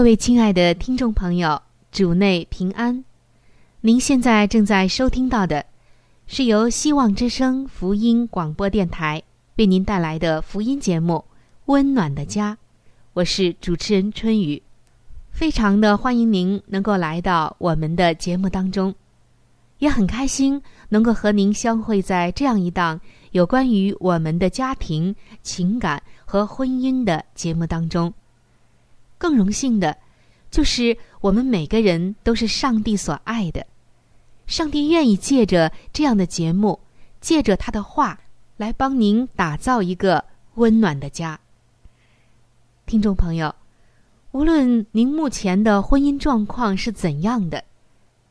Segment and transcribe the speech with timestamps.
[0.00, 1.60] 各位亲爱的听众朋友，
[1.92, 3.04] 主内平安。
[3.82, 5.62] 您现在正在收听到的，
[6.26, 9.22] 是由希望之声福音广播电台
[9.56, 11.16] 为您带来的福音节目
[11.66, 12.54] 《温暖的家》。
[13.12, 14.62] 我是主持人春雨，
[15.32, 18.94] 非常的欢迎您能够来到我们的节目当中，
[19.80, 22.98] 也很开心能够和您相会在这样一档
[23.32, 28.10] 有关于我们的家庭、情感和婚姻的节目当中。
[29.20, 29.98] 更荣幸的，
[30.50, 33.66] 就是我们每个人都是上帝所爱的。
[34.46, 36.80] 上帝愿意借着这样的节目，
[37.20, 38.18] 借着他的话，
[38.56, 41.38] 来帮您打造一个温暖的家。
[42.86, 43.54] 听众朋友，
[44.32, 47.62] 无论您目前的婚姻状况是怎样的，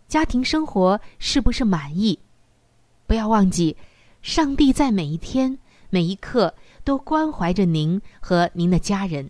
[0.08, 2.18] 家庭生活是不是满意，
[3.06, 3.78] 不要忘记，
[4.24, 5.60] 上帝在每一天
[5.92, 9.30] 每一刻都关怀着您和您的家人。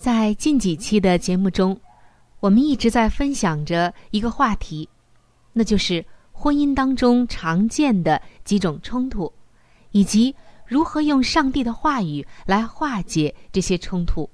[0.00, 1.78] 在近几期的节目中，
[2.40, 4.88] 我们一直在分享着一个话题，
[5.52, 6.02] 那就是
[6.32, 9.30] 婚姻当中常见的几种冲突，
[9.90, 10.34] 以及
[10.66, 14.26] 如何用上帝的话语来化解这些冲突，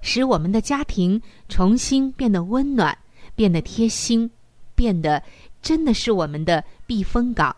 [0.00, 2.96] 使我们的家庭重新变得温暖、
[3.34, 4.30] 变得贴心、
[4.74, 5.22] 变得
[5.60, 7.54] 真的是我们的避风港。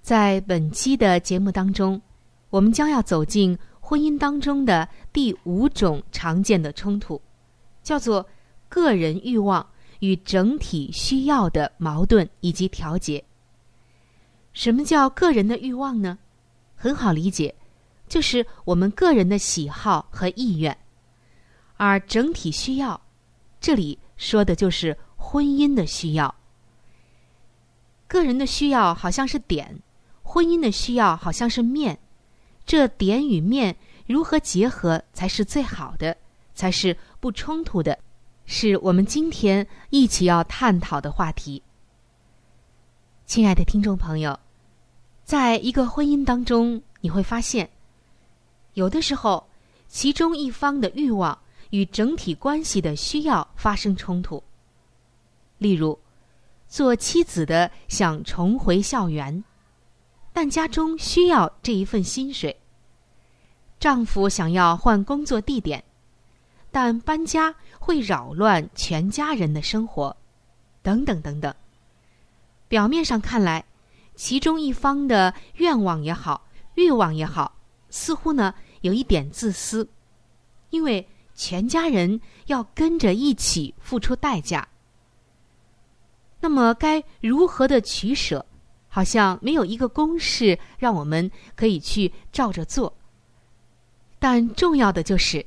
[0.00, 2.00] 在本期的节目当中，
[2.48, 3.58] 我们将要走进。
[3.90, 7.20] 婚姻当中的第五种常见的冲突，
[7.82, 8.24] 叫做
[8.68, 9.68] 个人欲望
[9.98, 13.24] 与整体需要的矛盾以及调节。
[14.52, 16.16] 什么叫个人的欲望呢？
[16.76, 17.52] 很好理解，
[18.06, 20.78] 就是我们个人的喜好和意愿。
[21.76, 23.00] 而整体需要，
[23.60, 26.32] 这里说的就是婚姻的需要。
[28.06, 29.82] 个人的需要好像是点，
[30.22, 31.98] 婚姻的需要好像是面。
[32.70, 33.74] 这点与面
[34.06, 36.16] 如何结合才是最好的，
[36.54, 37.98] 才是不冲突的，
[38.46, 41.60] 是我们今天一起要探讨的话题。
[43.26, 44.38] 亲爱的听众朋友，
[45.24, 47.68] 在一个婚姻当中，你会发现，
[48.74, 49.48] 有的时候，
[49.88, 51.36] 其中一方的欲望
[51.70, 54.40] 与整体关系的需要发生冲突。
[55.58, 55.98] 例如，
[56.68, 59.42] 做妻子的想重回校园。
[60.42, 62.58] 但家中需要这一份薪水。
[63.78, 65.84] 丈夫想要换工作地点，
[66.70, 70.16] 但搬家会扰乱全家人的生活，
[70.80, 71.54] 等等等等。
[72.68, 73.62] 表面上看来，
[74.14, 77.54] 其中一方的愿望也好，欲望也好，
[77.90, 79.86] 似乎呢有一点自私，
[80.70, 84.66] 因为全家人要跟着一起付出代价。
[86.40, 88.46] 那么该如何的取舍？
[88.92, 92.92] 好像没有一个公式让我们可以去照着做，
[94.18, 95.46] 但重要的就是，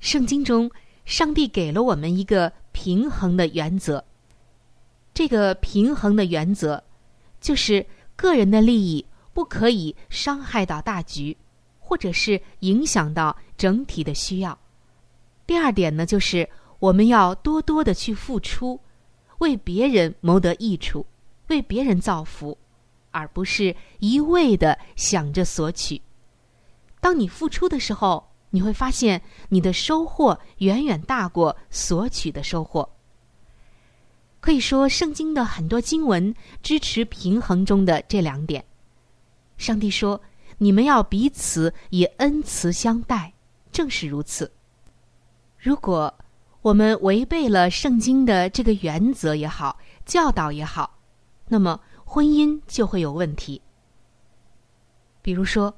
[0.00, 0.68] 圣经中
[1.04, 4.04] 上帝给了我们一个平衡的原则。
[5.14, 6.82] 这个平衡的原则，
[7.40, 7.86] 就是
[8.16, 11.36] 个人的利益不可以伤害到大局，
[11.78, 14.58] 或者是影响到整体的需要。
[15.46, 16.48] 第二点呢，就是
[16.80, 18.80] 我们要多多的去付出，
[19.38, 21.06] 为别人谋得益处，
[21.46, 22.58] 为别人造福。
[23.12, 26.02] 而不是一味的想着索取。
[27.00, 32.88] 当你付出的时候，你会发现你的收获远远大过索取的收获。
[34.40, 38.64] 可以说，圣经的很多经文支持平衡中的这两点。
[39.56, 40.20] 上帝说
[40.58, 43.32] ：“你们要彼此以恩慈相待。”
[43.70, 44.52] 正是如此。
[45.56, 46.12] 如果
[46.60, 50.98] 我们违背了圣经的这个原则也好，教导也好，
[51.48, 51.80] 那么
[52.14, 53.58] 婚姻就会有问题。
[55.22, 55.74] 比如说，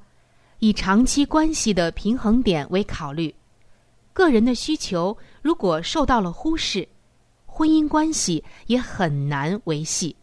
[0.59, 3.33] 以长期关系的平衡点为考虑，
[4.11, 6.85] 个人的需求如果受到了忽视。
[7.45, 10.13] 婚姻关系也很难维系。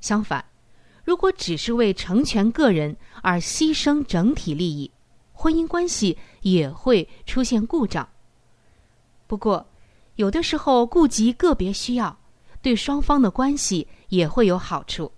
[0.00, 0.44] 相反，
[1.02, 4.88] 如果只是为成全个人而牺牲整体利益，
[5.32, 8.08] 婚姻关系也会出现故障。
[9.26, 9.66] 不过，
[10.14, 12.16] 有的时候顾及个别需要，
[12.62, 15.10] 对双方的关系也会有好处。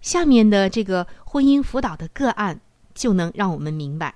[0.00, 2.60] 下面的这个婚姻辅导的个案
[2.92, 4.14] 就能让我们明白：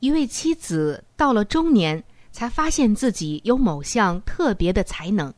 [0.00, 2.04] 一位妻子到了中年。
[2.34, 5.32] 才发现自己有某项特别的才能，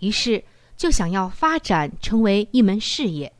[0.00, 0.44] 于是
[0.76, 3.32] 就想要发展成为一门事业。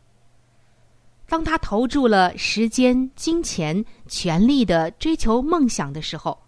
[1.29, 6.41] 当他投注了时间、金钱、全力的追求梦想的时候，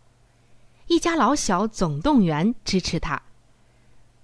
[0.86, 3.22] 一家老小总动员支持他。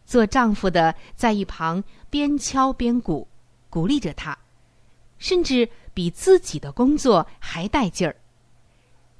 [0.09, 3.29] 做丈夫的在一旁边敲边鼓，
[3.69, 4.39] 鼓励着他，
[5.19, 8.17] 甚至比自己的工作还带劲儿。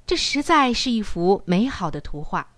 [0.07, 2.49] 这实在是一幅美好的图画。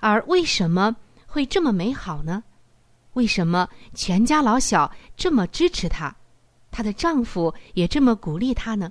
[0.00, 0.96] 而为什么
[1.28, 2.42] 会这么美好呢？
[3.12, 6.16] 为什么全家老小这么支持她，
[6.72, 8.90] 她的丈夫也这么鼓励她呢？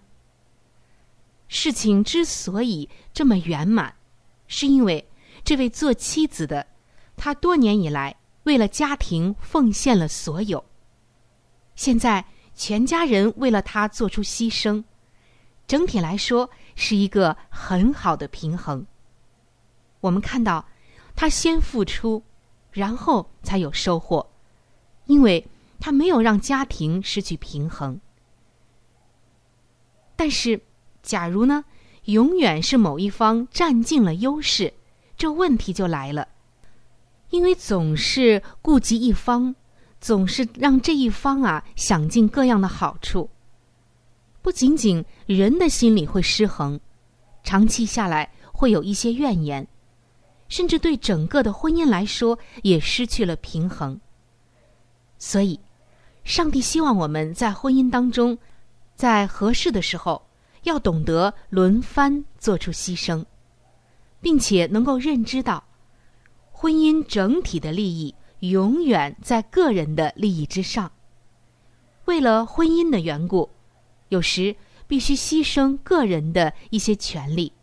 [1.50, 3.94] 事情之所以这么圆满，
[4.48, 5.06] 是因为
[5.44, 6.66] 这位做妻子的，
[7.20, 10.64] 他多年以来为了家庭奉献了所有。
[11.76, 12.26] 现在
[12.56, 14.84] 全家人为了他做出牺牲，
[15.68, 18.84] 整体来说是一个很好的平衡。
[20.00, 20.66] 我们看到。
[21.16, 22.24] 他先付出，
[22.72, 24.26] 然后才有收获，
[25.06, 25.46] 因为
[25.78, 28.00] 他没有让家庭失去平衡。
[30.16, 30.62] 但是，
[31.04, 31.66] 假如呢，
[32.06, 34.74] 永远是某一方占尽了优势，
[35.18, 36.26] 这问题就来了，
[37.30, 39.56] 因为总是顾及一方，
[40.02, 43.30] 总是让这一方啊想尽各样的好处，
[44.42, 46.80] 不仅仅人的心里会失衡，
[47.44, 49.68] 长期下来会有一些怨言。
[50.48, 54.02] 甚至对整个的婚姻来说也失去了平衡。
[55.20, 55.60] 所以，
[56.24, 58.36] 上帝希望我们在婚姻当中，
[58.96, 60.28] 在合适的时候，
[60.64, 63.24] 要懂得轮番做出牺牲，
[64.20, 65.64] 并且能够认知到，
[66.62, 70.92] 婚姻整体的利益永远在个人的利益之上。
[72.04, 73.50] 为了婚姻的缘故，
[74.10, 74.54] 有时
[74.86, 77.54] 必须牺牲个人的一些权利。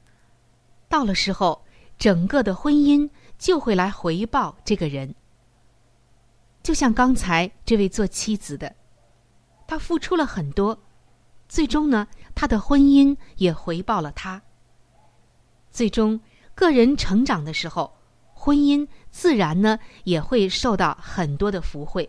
[0.88, 1.62] 到了时候。
[1.98, 3.08] 整个的婚姻
[3.38, 5.14] 就会来回报这个人，
[6.62, 8.75] 就像刚才这位做妻子的，
[9.66, 10.78] 他付出了很多，
[11.49, 14.42] 最终呢，他的婚姻也回报了他。
[15.70, 16.20] 最终，
[16.54, 17.95] 个人成长的时候，
[18.46, 22.08] 婚姻自然呢也会受到很多的福惠。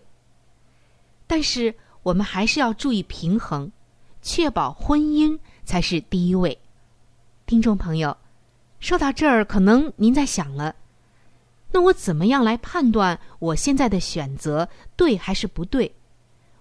[1.26, 1.74] 但是，
[2.04, 3.72] 我们还是要注意平衡，
[4.22, 6.56] 确保婚姻才是第一位。
[7.48, 8.16] 听众朋友。
[8.80, 10.76] 说到这儿，可能您在想了，
[11.72, 15.92] 那我怎么样来判断我现在的选择对还是不对？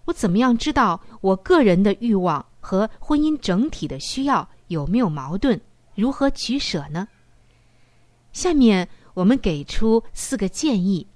[0.06, 5.60] 我怎么样知道我个人的欲望和婚姻整体的需要有没有矛盾？
[5.94, 7.06] 如何取舍呢？
[8.32, 11.06] 下面我们给出四个建议，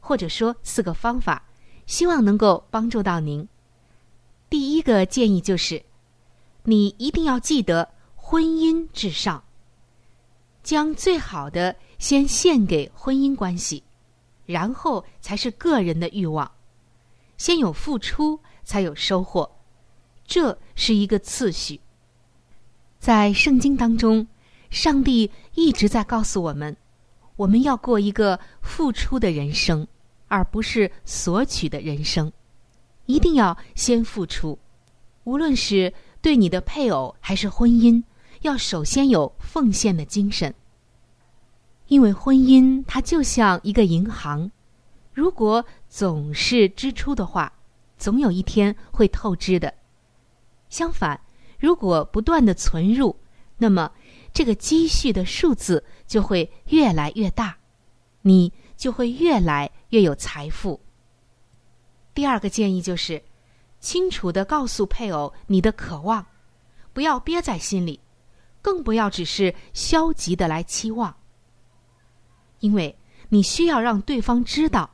[0.00, 1.44] 或者说四个方法，
[1.84, 3.46] 希望能够帮助到您。
[4.48, 5.84] 第一个建议就是，
[6.62, 7.86] 你一定要记得
[8.16, 9.44] 婚姻至上。
[10.62, 13.82] 将最好的先献给婚姻关系，
[14.46, 16.50] 然后才是个人的欲望。
[17.36, 19.50] 先有付出，才有收获，
[20.26, 21.78] 这是一个次序。
[22.98, 24.26] 在圣经当中，
[24.70, 26.74] 上帝一直在告诉我们，
[27.40, 29.88] 我们要过一个付出的人生，
[30.28, 32.30] 而不是索取的人生。
[33.06, 34.58] 一定要先付出，
[35.24, 38.02] 无论是对你的配偶还是婚姻。
[38.42, 40.54] 要首先有奉献的精神，
[41.88, 44.50] 因为婚姻它就像一个银行，
[45.14, 47.50] 如果总是支出的话，
[47.96, 49.72] 总有一天会透支的。
[50.68, 51.18] 相反，
[51.58, 53.16] 如果不断的存入，
[53.56, 53.90] 那么
[54.32, 57.56] 这个积蓄的数字就会越来越大，
[58.22, 60.80] 你就会越来越有财富。
[62.14, 63.22] 第二个建议就是，
[63.80, 66.26] 清楚的告诉配偶你的渴望，
[66.92, 68.00] 不要憋在心里。
[68.62, 71.16] 更不要只是消极的来期望，
[72.58, 72.94] 因为
[73.30, 74.90] 你需要让对方知道，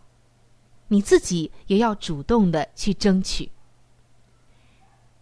[0.87, 3.51] 你自己也要主动的去争取。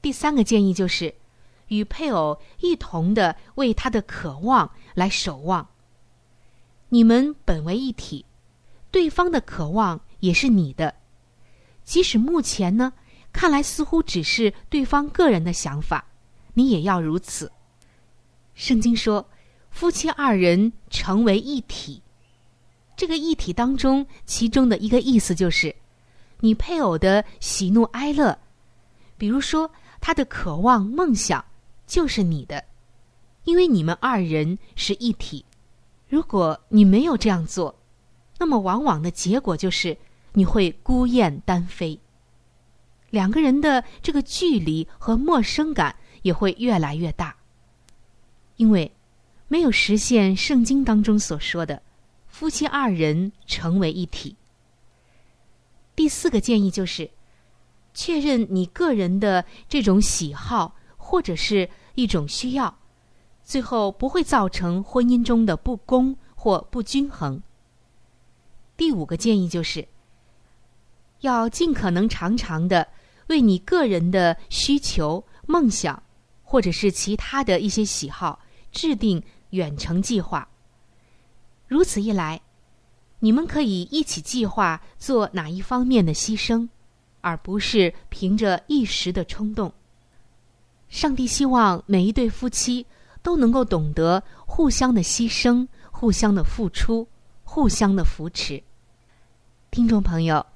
[0.02, 1.14] 第三个建议就是，
[1.68, 5.66] 与配偶一同的为他的渴望来守望。
[6.88, 8.24] 你们本为一体，
[8.90, 10.94] 对方的渴望也是你的，
[11.82, 12.92] 即使目前呢，
[13.32, 16.04] 看来似乎只是对方个人的想法，
[16.52, 17.50] 你也要如此。
[18.54, 19.28] 圣经说，
[19.70, 22.00] 夫妻二人成为一体。
[22.96, 25.74] 这个一体当中，其中的一个意思就是，
[26.38, 28.38] 你配偶的喜怒哀乐，
[29.18, 29.68] 比如说
[30.00, 31.44] 他的渴望梦想，
[31.86, 32.64] 就是你的，
[33.44, 35.44] 因为你们二人是一体。
[36.08, 37.74] 如果你没有这样做，
[38.38, 39.96] 那么往往的结果就是
[40.32, 41.98] 你会孤雁单飞。
[43.10, 47.36] 两个人的这个距离和陌生感也会越来越大。
[48.56, 48.90] 因为
[49.48, 51.82] 没有实现圣经当中所说的
[52.28, 54.36] 夫妻二人成为一体。
[55.96, 57.10] 第四个建议就是
[57.92, 60.76] 确认你个人的这种喜好
[61.14, 62.76] 或者是一种需要，
[63.44, 67.40] 最后不会造成婚姻中的不公或不均衡。
[68.76, 69.86] 第五个建议就是
[71.20, 72.88] 要尽可能常常的
[73.28, 76.02] 为你个人的需求、梦想
[76.42, 78.40] 或者是其他的一些喜好。
[78.72, 80.48] 制定远程计划。
[81.68, 82.40] 如此一来，
[83.20, 86.68] 你们可以一起计划做哪一方面的牺牲，
[87.20, 89.72] 而不是凭着一时的冲动。
[91.04, 92.86] 上帝希望每一对夫妻
[93.22, 97.06] 都能够懂得互相的牺牲、互相的付出、
[97.42, 98.62] 互相的扶持。
[99.70, 100.46] 听众朋友，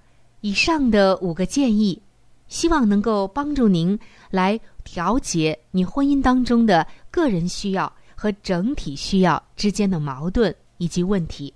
[0.40, 2.00] 以上的五个建议，
[2.46, 4.00] 希望能够帮助您
[4.30, 7.92] 来调节你婚姻当中的个人需要。
[8.16, 11.52] 和整体需要之间的矛盾以及问题，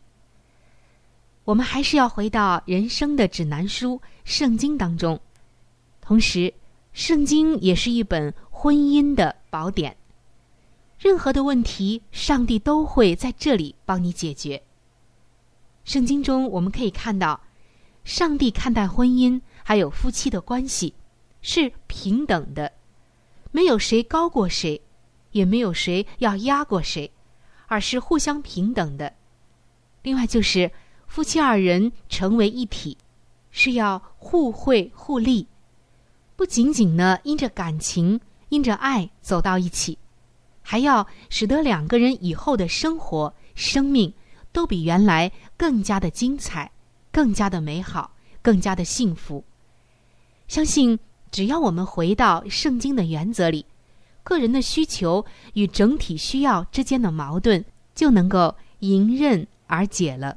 [1.45, 5.19] 我们还是要回到人生的指南书《圣经》当中。
[6.03, 6.41] 同时，
[6.93, 9.97] 《圣经》也是一本婚姻的宝典。
[10.99, 14.63] 任何的问题，上帝都会在这里帮你解决。
[15.85, 17.41] 圣经中我们可以看到，
[18.05, 20.95] 上帝看待婚姻还有夫妻的关系
[21.41, 22.73] 是平等的，
[23.51, 24.81] 没有谁高过谁。
[25.33, 27.11] 也没有谁要压过谁，
[27.67, 29.15] 而是互相平等的。
[30.03, 30.71] 另外，就是
[31.07, 32.99] 夫妻二人成为一体，
[33.51, 35.49] 是要互惠互利，
[36.37, 39.99] 不仅仅呢因着感情、因着爱走到一起，
[40.63, 44.13] 还要使得两个人以后的生活、生命
[44.53, 46.71] 都比原来更加的精彩、
[47.11, 49.45] 更加的美好、更加的幸福。
[50.49, 50.99] 相信，
[51.31, 53.65] 只要我们回到圣经的原则里。
[54.25, 55.25] 个人的需求
[55.55, 60.37] 与整体需要之间的矛盾就能够迎刃而解了。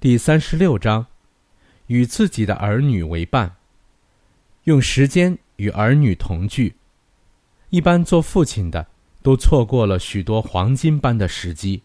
[0.00, 1.08] 第三十六章：
[1.88, 3.56] 与自己的儿女为伴，
[4.64, 6.74] 用时间与儿女同聚。
[7.68, 8.86] 一般做父亲的
[9.20, 11.82] 都错过了许多黄金般的时机，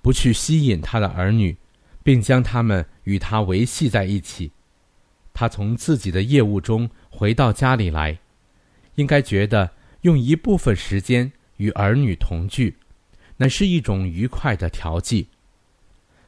[0.00, 1.54] 不去吸引他的儿女，
[2.02, 4.50] 并将他们与他维系在一起。
[5.34, 8.18] 他从自己的业务中回到家里来。
[8.94, 12.78] 应该觉得用一部分时间与儿女同聚，
[13.36, 15.28] 乃是一种愉快的调剂。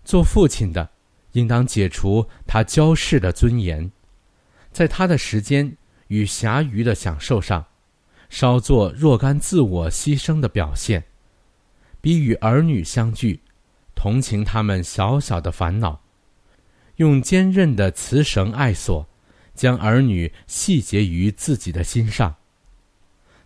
[0.06, 0.88] 做父亲的，
[1.32, 3.90] 应当解除他骄世的尊严，
[4.70, 7.66] 在他的时间与暇余的享受上，
[8.30, 11.02] 稍做若干自我牺牲的表现，
[12.00, 13.40] 比与儿女相聚，
[13.96, 16.00] 同情他们小小的烦恼，
[16.96, 19.04] 用坚韧的磁绳爱索，
[19.56, 22.32] 将儿女细结于自己的心上。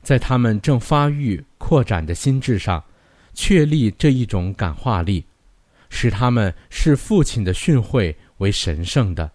[0.02, 2.84] 在他们正发育扩展的心智上，
[3.32, 5.24] 确立这一种感化力，
[5.90, 9.30] 使他们视父亲的训诲为神圣的。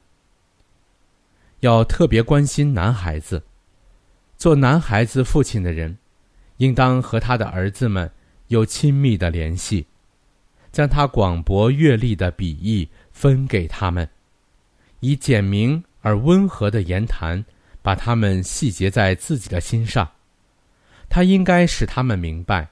[1.59, 3.43] 要特别关心男孩子，
[4.37, 5.95] 做男孩子父亲的人，
[6.57, 8.11] 应当和他的儿子们
[8.47, 9.85] 有亲密的联系，
[10.71, 14.07] 将他广博阅历的笔意分给他们，
[14.99, 17.43] 以简明而温和的言谈，
[17.81, 20.09] 把他们细结在自己的心上。
[21.09, 22.67] 他应该使他们明白，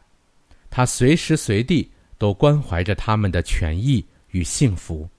[0.69, 1.89] 他随时随地
[2.23, 5.09] 都关怀着他们的权益与幸福。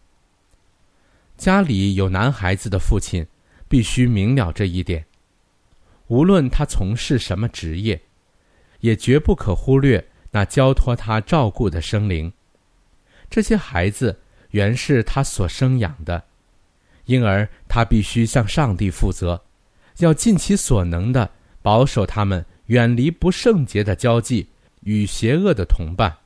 [1.36, 3.26] 家里有男孩子的父亲，
[3.68, 5.04] 必须明了这一点。
[6.06, 8.00] 无论他从事什么职业，
[8.80, 12.32] 也绝不可忽略那交托他照顾的生灵。
[13.28, 14.18] 这些孩子
[14.52, 16.24] 原是他所生养的，
[17.04, 19.44] 因而他必须向上帝负责，
[19.98, 21.30] 要尽其所能的
[21.60, 22.42] 保守他们。
[22.68, 24.48] 远离不圣洁的交际
[24.84, 26.16] 与邪恶的同伴，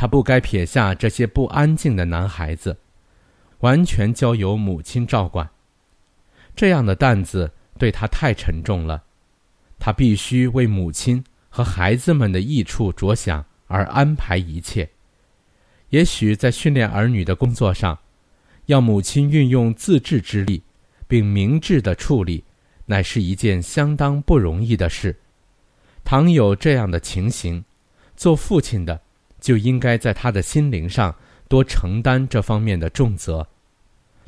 [0.00, 2.78] 他不该撇下这些不安静的男孩子，
[3.58, 5.50] 完全交由母亲照管。
[6.54, 9.02] 这样的担子对他太沉重了，
[9.76, 14.88] 他必须为母亲和孩子们的益处着想而安排一切。
[15.88, 17.98] 也许在训练儿女的工作上，
[18.66, 20.62] 要母亲运用自制之力，
[21.08, 22.44] 并明智的处理，
[22.86, 25.18] 乃是一件相当不容易的事。
[26.04, 27.64] 倘有这样的情形，
[28.14, 29.00] 做父亲的
[29.40, 31.14] 就应该在他的心灵上
[31.48, 33.46] 多承担这方面的重责。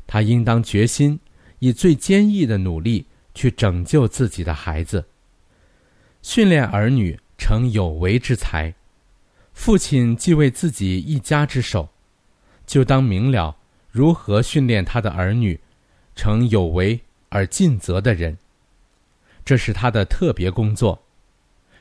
[0.07, 1.19] 他应当决心
[1.59, 5.05] 以最坚毅的努力去拯救自己的孩子。
[6.21, 8.73] 训练儿女成有为之才，
[9.53, 11.89] 父亲既为自己一家之首，
[12.65, 13.57] 就当明了
[13.89, 15.59] 如何训练他的儿女
[16.15, 18.37] 成有为而尽责的人。
[19.43, 21.03] 这是他的特别工作。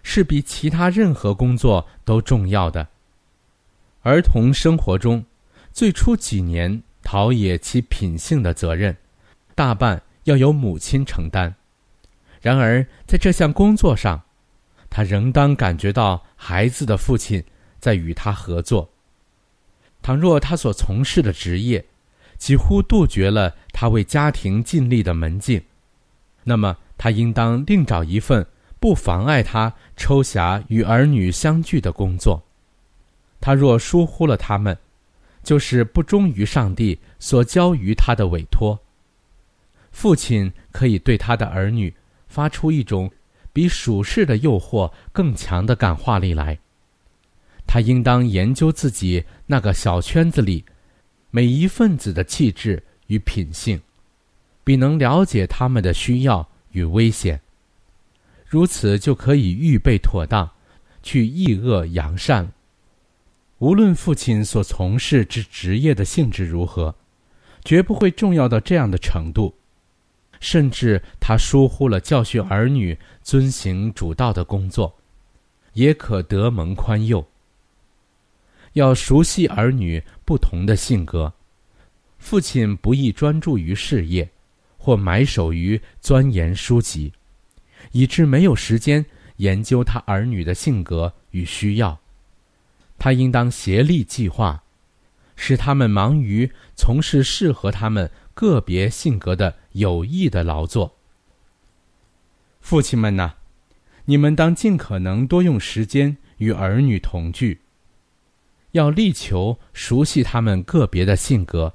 [0.02, 2.88] 是比其他任何工作都重要的。
[4.02, 5.24] 儿童生活中，
[5.72, 8.96] 最初几年陶冶其品性的责任，
[9.54, 11.54] 大半要由母亲承担。
[12.40, 14.22] 然而，在这项工作上，
[14.88, 17.44] 他仍当感觉到孩子的父亲
[17.78, 18.90] 在与他合作。
[20.00, 21.84] 倘若他所从事的职业
[22.38, 25.62] 几乎杜绝了他为家庭尽力的门径，
[26.44, 28.46] 那么他应当另找一份。
[28.80, 32.42] 不妨碍他抽暇与儿女相聚的工作。
[33.40, 34.76] 他若疏忽了他们，
[35.42, 38.78] 就是不忠于上帝所交于他的委托。
[39.90, 41.92] 父亲可以对他的儿女
[42.28, 43.10] 发出一种
[43.52, 46.58] 比属世的诱惑更强的感化力来。
[47.66, 50.64] 他应当研究自己那个小圈子里
[51.30, 53.80] 每一份子的气质与品性，
[54.64, 57.40] 比能了解他们的需要与危险。
[58.46, 60.50] 如此就可以预备妥当，
[61.02, 62.50] 去抑恶扬善。
[63.60, 66.94] 无论父亲所从事之职业的性质如何，
[67.62, 69.54] 绝不会重要到这样的程度。
[70.40, 74.96] 甚至他疏忽了教训儿女遵行主道的工作，
[75.74, 77.22] 也可得蒙宽宥。
[78.72, 81.30] 要熟悉儿女不同的性格，
[82.18, 84.26] 父亲不易专注于事业，
[84.78, 87.12] 或埋首于钻研书籍。
[87.92, 89.04] 以致没有时间
[89.36, 91.99] 研究他儿女的性格与需要，
[93.00, 94.62] 他应当协力计划，
[95.34, 100.98] 使他们忙于从事适合他们个别性格的有益的劳作。
[102.60, 103.32] 父亲们呐，
[104.04, 107.62] 你们当尽可能多用时间与儿女同聚，
[108.72, 111.74] 要力求熟悉他们个别的性格，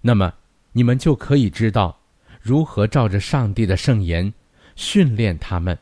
[0.00, 0.32] 那么
[0.72, 2.00] 你们就可以知道
[2.40, 4.32] 如何照着上帝的圣言。
[4.74, 5.78] 训练他们，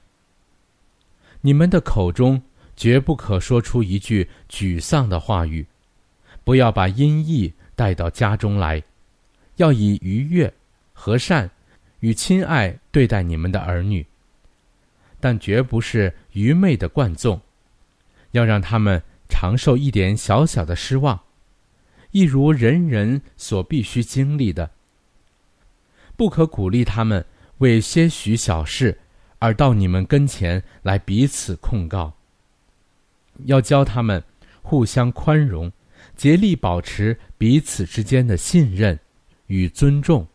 [1.43, 2.43] 你们的口中
[2.81, 5.67] 绝不可说出一句沮丧的话语，
[6.45, 8.83] 不要把阴翳带到家中来，
[9.57, 10.51] 要以愉悦、
[10.95, 11.51] 和善
[11.99, 14.07] 与亲爱对待你们的儿女，
[15.21, 17.39] 但绝不是愚昧的惯纵，
[18.31, 21.21] 要让他们尝受一点小小的失望，
[22.13, 24.71] 一如人人所必须经历的。
[26.17, 27.23] 不可鼓励他们
[27.59, 28.99] 为些许小事。
[29.39, 32.13] 而到你们跟前来彼此控告，
[33.45, 34.23] 要教他们
[34.63, 35.71] 互相宽容，
[36.17, 38.99] 竭力保持彼此之间的信任
[39.47, 40.27] 与尊重。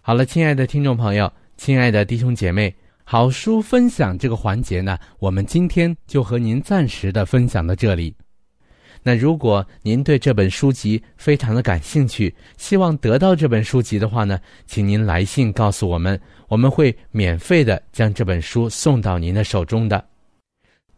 [0.00, 8.14] 好了，亲爱的听众朋友，亲爱的弟兄姐妹，好书分享这个环节呢，我们今天就和您暂时的分享到这里。
[9.02, 16.18] 那如果您对这本书籍非常的感兴趣，希望得到这本书籍的话呢，请您来信告诉我们，
[16.48, 20.02] 我们会免费的将这本书送到您的手中的。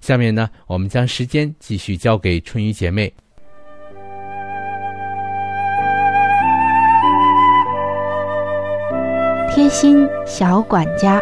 [0.00, 3.12] 下面呢，我们将时间继续交给春雨姐妹。
[9.54, 11.20] 贴心小管家，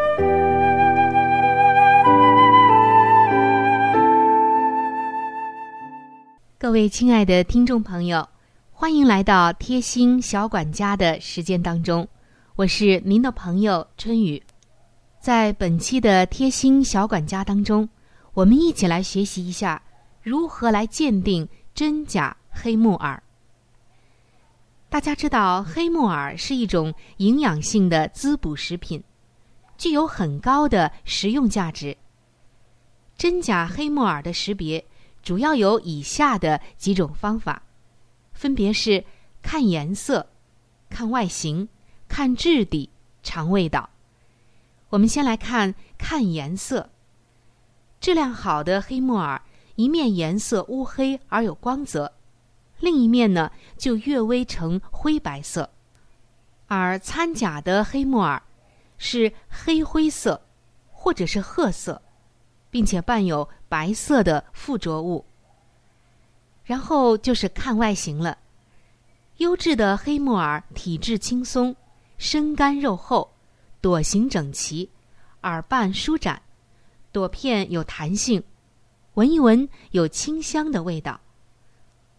[6.59, 8.29] 各位亲爱的听众朋友。
[8.79, 12.07] 欢迎来到贴心小管家的时间当中，
[12.57, 14.43] 我是您的朋友春雨。
[15.19, 17.89] 在本期的贴心小管家当中，
[18.37, 19.81] 我们一起来学习一下
[20.23, 23.23] 如何来鉴定真假黑木耳。
[24.91, 29.03] 大家知道，黑木耳是一种营养性的滋补食品，
[29.79, 31.97] 具有很高的食用价值。
[33.17, 34.85] 真假黑木耳的识别
[35.23, 37.63] 主要有以下的几种方法。
[38.35, 39.03] 分别是
[39.41, 40.29] 看颜色、
[40.91, 41.67] 看外形、
[42.07, 42.91] 看质地、
[43.23, 43.89] 尝味道。
[44.91, 46.91] 我们先来看看颜色。
[48.01, 49.41] 质量好的黑木耳，
[49.75, 52.13] 一面颜色乌黑而有光泽，
[52.81, 55.69] 另一面呢就略微呈灰白色；
[56.67, 58.43] 而掺假的黑木耳
[58.99, 60.41] 是黑灰色
[60.91, 62.01] 或者是褐色，
[62.71, 65.25] 并且伴有白色的附着物。
[66.65, 68.39] 然后就是看外形了。
[69.37, 71.77] 优质的黑木耳体质轻松，
[72.19, 73.33] 身干肉厚，
[73.81, 74.91] 朵形整齐，
[75.43, 76.41] 耳瓣舒展，
[77.17, 78.43] 朵片有弹性，
[79.15, 81.19] 闻一闻有清香的味道。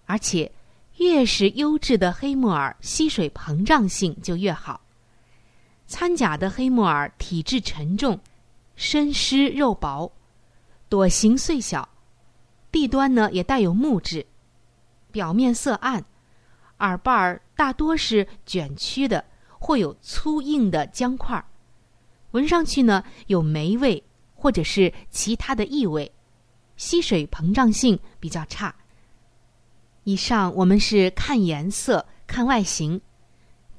[0.07, 0.51] 而且，
[0.95, 4.81] 越是优质的黑木耳，吸水膨胀性就越好。
[5.85, 8.19] 掺假的黑木耳体质沉重，
[8.75, 10.11] 身湿肉薄，
[10.89, 11.87] 朵形碎小，
[12.71, 14.25] 地端呢也带有木质。
[15.11, 16.03] 表面色暗，
[16.79, 19.23] 耳瓣儿大多是卷曲的，
[19.59, 21.45] 或有粗硬的浆块儿，
[22.31, 24.03] 闻上去呢有霉味
[24.37, 26.09] 或者是其他的异味，
[26.77, 28.73] 吸水膨胀性比较差。
[30.03, 33.01] 以上我们是看颜色、看外形，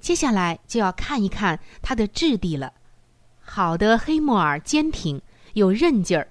[0.00, 2.74] 接下来就要看一看它的质地了。
[3.40, 5.22] 好的黑木耳坚挺
[5.54, 6.28] 有韧劲儿，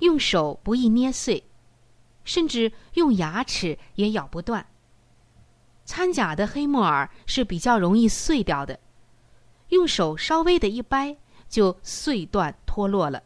[0.00, 1.42] 用手不易捏碎。
[2.24, 4.64] 甚至用牙齿也咬不断。
[5.84, 8.78] 掺假的黑木耳是比较容易碎掉的，
[9.70, 11.16] 用手稍微的一掰
[11.48, 13.20] 就碎断脱落了，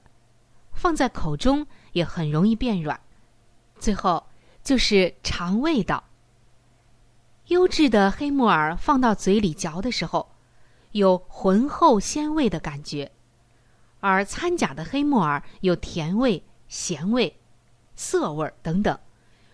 [0.77, 3.01] 放在口中也很容易变软。
[3.81, 4.25] 最后
[4.63, 6.05] 就是尝味道。
[7.49, 10.37] 优质的黑木耳放到嘴里嚼的时候，
[10.93, 13.11] 有浑厚鲜味的感觉，
[14.01, 17.41] 而掺假的黑木耳有甜味、咸味。
[17.99, 18.99] 涩味等等，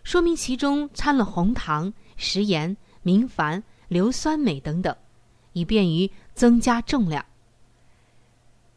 [0.03, 4.97] 说明其中掺了红糖、食盐、明矾、硫酸镁等等，
[5.53, 7.25] 以便于增加重量。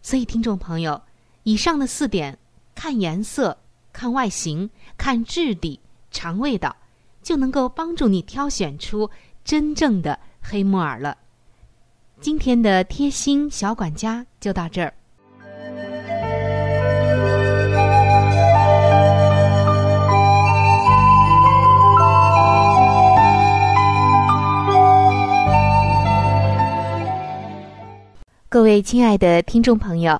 [0.04, 1.02] 所以，听众朋友，
[1.48, 2.36] 以上的四点：
[2.74, 3.56] 看颜色、
[3.94, 5.80] 看外形、看质地、
[6.10, 6.76] 尝味道，
[7.22, 9.08] 就能够帮助你挑选出
[9.44, 11.16] 真正的黑木耳了。
[12.20, 14.92] 今天的贴心小管家就到这儿。
[28.50, 30.20] 各位亲爱的听众朋友，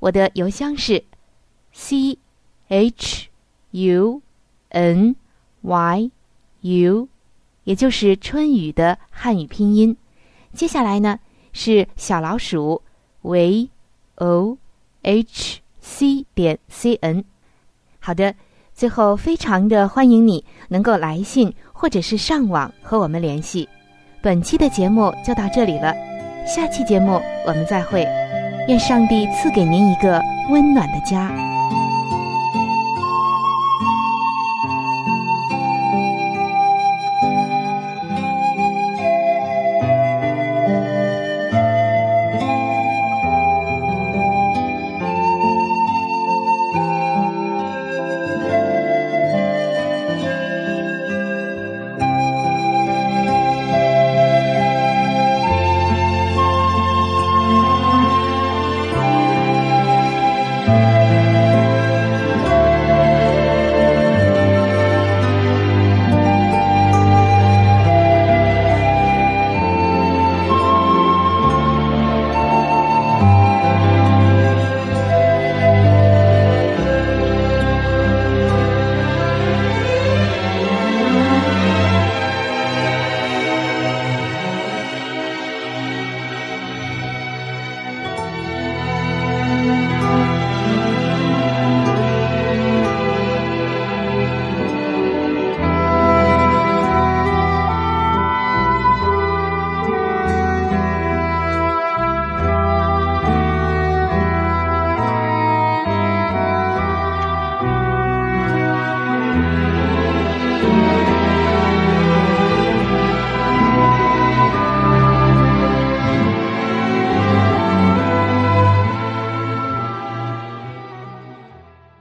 [0.00, 1.04] 我的邮箱是
[1.72, 2.18] c
[2.68, 3.28] h
[3.70, 4.20] u
[4.70, 5.14] n。
[5.62, 6.10] y
[6.62, 7.06] u，
[7.64, 9.94] 也就是春雨的汉语拼音。
[10.54, 11.18] 接下来呢
[11.52, 12.80] 是小老鼠
[13.20, 13.68] v
[14.14, 14.56] o
[15.02, 17.22] h c 点 c n。
[17.98, 18.34] 好的，
[18.72, 23.68] 最后非常的欢迎你能够来信或者是上网和我们联系。
[24.22, 25.94] 本期的节目就到这里了，
[26.46, 28.29] 下期节目我们再会。
[28.68, 31.30] 愿上帝赐给您一个温暖的家。